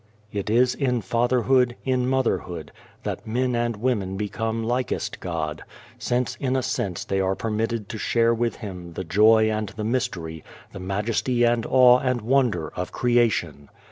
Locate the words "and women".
3.53-4.17